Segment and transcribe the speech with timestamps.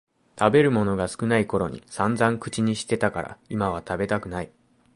[0.39, 4.51] 食べるものが少ないころにさんざん口にしてたから今は食べたくない